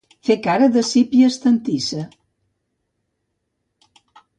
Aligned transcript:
Fer 0.27 0.37
cara 0.45 0.69
de 0.77 0.83
sípia 0.91 1.29
estantissa. 1.33 2.03